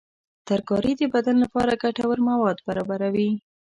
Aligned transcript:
ترکاري 0.49 0.93
د 0.97 1.01
بدن 1.13 1.35
لپاره 1.43 1.79
ګټور 1.83 2.17
مواد 2.29 2.57
برابروي. 2.67 3.31